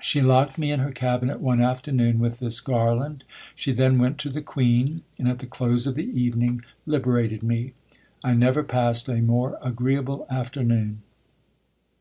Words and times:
She 0.00 0.20
locked 0.22 0.58
me 0.58 0.72
in 0.72 0.80
her 0.80 0.90
cabinet 0.90 1.38
one 1.40 1.60
afternoon 1.60 2.18
with 2.18 2.40
this 2.40 2.58
garland: 2.58 3.22
she 3.54 3.70
then 3.70 3.98
went 4.00 4.18
to 4.18 4.28
the 4.28 4.42
queen, 4.42 5.02
and 5.20 5.28
at 5.28 5.38
the 5.38 5.46
close 5.46 5.86
of 5.86 5.94
the 5.94 6.20
evening 6.20 6.62
liberated 6.84 7.44
me. 7.44 7.74
I 8.24 8.34
never 8.34 8.64
passed 8.64 9.08
a 9.08 9.22
more 9.22 9.56
agreeable 9.62 10.26
afternoon." 10.28 11.02